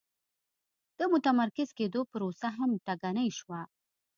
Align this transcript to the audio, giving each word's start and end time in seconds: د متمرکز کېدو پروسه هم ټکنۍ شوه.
د 0.97 0.99
متمرکز 1.11 1.69
کېدو 1.79 2.01
پروسه 2.11 2.47
هم 2.57 2.69
ټکنۍ 2.87 3.29
شوه. 3.39 3.61